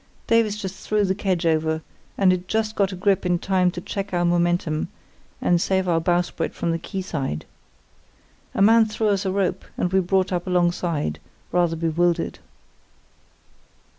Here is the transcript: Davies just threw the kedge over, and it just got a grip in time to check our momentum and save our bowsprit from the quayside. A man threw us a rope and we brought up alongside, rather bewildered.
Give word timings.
Davies 0.25 0.57
just 0.57 0.87
threw 0.87 1.05
the 1.05 1.13
kedge 1.13 1.45
over, 1.45 1.83
and 2.17 2.33
it 2.33 2.47
just 2.47 2.75
got 2.75 2.91
a 2.91 2.95
grip 2.95 3.23
in 3.23 3.37
time 3.37 3.69
to 3.69 3.79
check 3.79 4.15
our 4.15 4.25
momentum 4.25 4.87
and 5.39 5.61
save 5.61 5.87
our 5.87 6.01
bowsprit 6.01 6.55
from 6.55 6.71
the 6.71 6.79
quayside. 6.79 7.45
A 8.55 8.63
man 8.63 8.87
threw 8.87 9.09
us 9.09 9.27
a 9.27 9.31
rope 9.31 9.63
and 9.77 9.93
we 9.93 9.99
brought 9.99 10.33
up 10.33 10.47
alongside, 10.47 11.19
rather 11.51 11.75
bewildered. 11.75 12.39